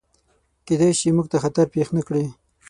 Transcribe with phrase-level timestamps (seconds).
[0.65, 2.25] کیدای شي، موږ ته خطر پیښ نکړي.